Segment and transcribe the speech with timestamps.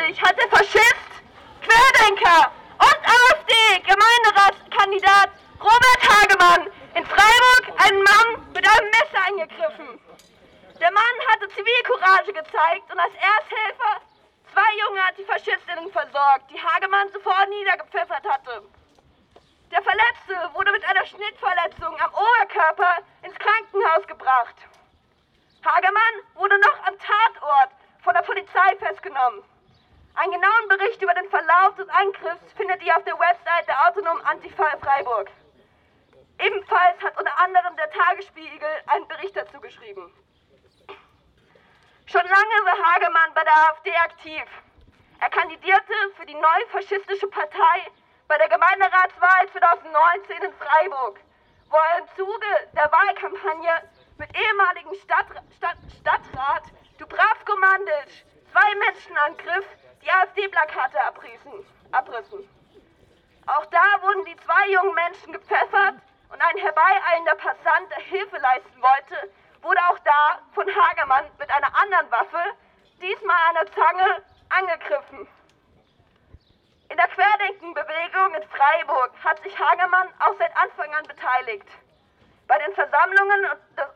[0.00, 1.10] Juni 2021 hat der Faschist,
[1.60, 5.28] Querdenker und AfD-Gemeinderatskandidat
[5.60, 10.00] Robert Hagemann in Freiburg einen Mann mit einem Messer eingegriffen.
[10.80, 14.00] Der Mann hatte Zivilcourage gezeigt und als Ersthelfer
[14.52, 18.62] zwei junge Antifaschistinnen versorgt, die Hagemann sofort niedergepfeffert hatte.
[19.70, 24.56] Der Verletzte wurde mit einer Schnittverletzung am Oberkörper ins Krankenhaus gebracht.
[25.62, 27.68] Hagemann wurde noch am Tatort
[28.02, 29.44] von der Polizei festgenommen.
[30.14, 34.24] Einen genauen Bericht über den Verlauf des Angriffs findet ihr auf der Website der Autonomen
[34.26, 35.30] Antifa Freiburg.
[36.38, 40.12] Ebenfalls hat unter anderem der Tagesspiegel einen Bericht dazu geschrieben.
[42.06, 44.44] Schon lange war Hagemann bei der AfD aktiv.
[45.20, 47.86] Er kandidierte für die neue faschistische Partei
[48.26, 51.20] bei der Gemeinderatswahl 2019 in Freiburg,
[51.68, 56.64] wo er im Zuge der Wahlkampagne mit ehemaligen Stadt, Stadt, Stadtrat
[56.98, 59.66] Dubravko Mandic zwei Menschen angriff,
[60.02, 62.48] die AfD-Plakate abrissen, abrissen.
[63.46, 65.96] Auch da wurden die zwei jungen Menschen gepfeffert
[66.28, 71.74] und ein herbeieilender Passant, der Hilfe leisten wollte, wurde auch da von Hagermann mit einer
[71.76, 72.42] anderen Waffe,
[73.00, 75.28] diesmal einer Zange, angegriffen.
[76.88, 81.68] In der Querdenkenbewegung in Freiburg hat sich Hagermann auch seit Anfang an beteiligt.
[82.48, 83.46] Bei den Versammlungen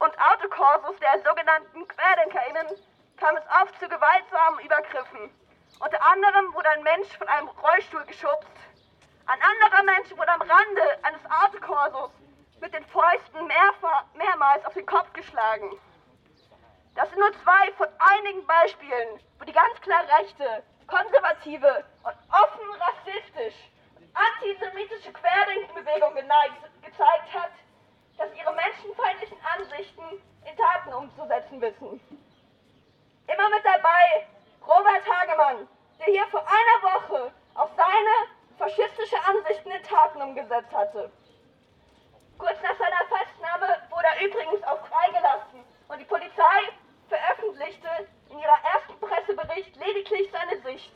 [0.00, 2.66] und Autokorsos der sogenannten QuerdenkerInnen
[3.16, 5.30] kam es oft zu gewaltsamen Übergriffen.
[5.78, 8.50] Unter anderem wurde ein Mensch von einem Rollstuhl geschubst.
[9.26, 12.10] Ein anderer Mensch wurde am Rande eines Autokorsos
[12.60, 15.70] mit den Fäusten mehrmals auf den Kopf geschlagen.
[16.94, 22.68] Das sind nur zwei von einigen Beispielen, wo die ganz klar rechte, konservative und offen
[22.80, 23.54] rassistisch
[24.12, 27.52] antisemitische Querdenkenbewegung gezeigt hat,
[28.18, 32.00] dass ihre menschenfeindlichen Ansichten in Taten umzusetzen wissen.
[33.26, 34.26] Immer mit dabei
[34.70, 38.14] Robert Hagemann, der hier vor einer Woche auch seine
[38.56, 41.10] faschistische Ansichten in Taten umgesetzt hatte.
[42.38, 46.60] Kurz nach seiner Festnahme wurde er übrigens auch freigelassen und die Polizei
[47.08, 47.88] veröffentlichte
[48.30, 50.94] in ihrer ersten Pressebericht lediglich seine Sicht,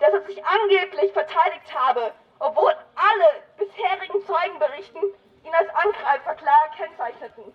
[0.00, 5.02] dass er sich angeblich verteidigt habe, obwohl alle bisherigen Zeugenberichten
[5.44, 7.54] ihn als Angreifer klar kennzeichneten.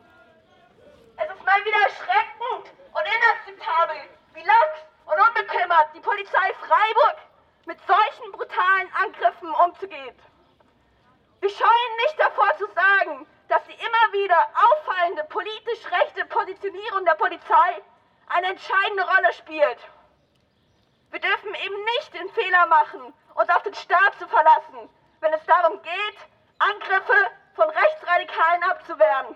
[1.18, 3.98] Es ist mal wieder erschreckend und inakzeptabel,
[4.34, 7.18] wie lax und unbekümmert die Polizei Freiburg
[7.66, 8.92] mit solchen brutalen
[9.82, 10.16] Umzugeht.
[11.40, 17.16] Wir scheuen nicht davor zu sagen, dass die immer wieder auffallende politisch rechte Positionierung der
[17.16, 17.82] Polizei
[18.28, 19.80] eine entscheidende Rolle spielt.
[21.10, 24.88] Wir dürfen eben nicht den Fehler machen, uns auf den Staat zu verlassen,
[25.20, 26.18] wenn es darum geht,
[26.60, 29.36] Angriffe von Rechtsradikalen abzuwehren.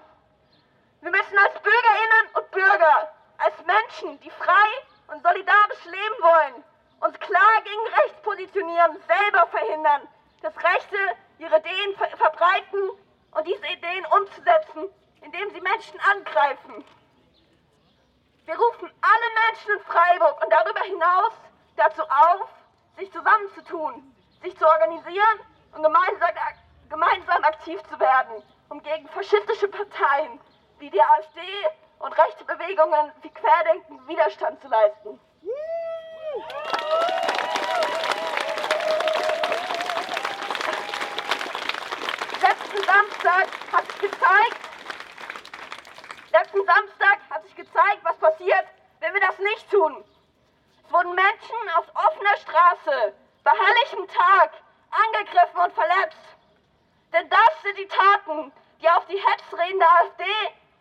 [1.01, 4.69] Wir müssen als Bürgerinnen und Bürger, als Menschen, die frei
[5.07, 6.63] und solidarisch leben wollen,
[7.00, 10.07] uns klar gegen rechts positionieren, selber verhindern,
[10.45, 10.97] dass Rechte
[11.39, 12.91] ihre Ideen ver verbreiten
[13.31, 14.88] und diese Ideen umzusetzen,
[15.22, 16.85] indem sie Menschen angreifen.
[18.45, 21.34] Wir rufen alle Menschen in Freiburg und darüber hinaus
[21.75, 22.47] dazu auf,
[22.95, 25.39] sich zusammenzutun, sich zu organisieren
[25.73, 26.29] und gemeinsam
[26.89, 30.39] gemeinsam aktiv zu werden, um gegen faschistische Parteien
[30.78, 31.41] wie die AfD
[31.97, 35.19] und rechte Bewegungen wie Querdenken Widerstand zu leisten.
[43.05, 44.57] Samstag hat sich gezeigt,
[46.31, 48.66] letzten Samstag hat sich gezeigt, was passiert,
[48.99, 50.03] wenn wir das nicht tun.
[50.83, 54.53] Es wurden Menschen auf offener Straße bei herrlichem Tag
[54.89, 56.17] angegriffen und verletzt.
[57.13, 58.51] Denn das sind die Taten,
[58.81, 60.23] die auf die Hetzreden der AfD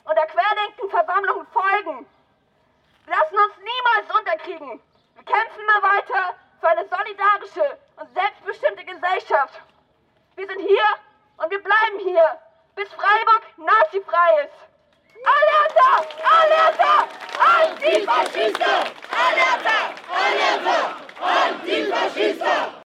[0.05, 2.07] und der Querdenkenversammlungen folgen.
[3.05, 4.83] Wir lassen uns niemals unterkriegen.
[5.15, 6.34] Wir kämpfen immer weiter
[16.39, 16.93] Alianța
[17.57, 18.73] antifascistă!
[19.25, 19.79] Alianța!
[20.25, 20.79] Alianța
[21.43, 22.75] antifascistă!